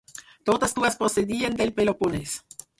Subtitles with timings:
[0.49, 2.37] Totes dues procedien del Peloponès.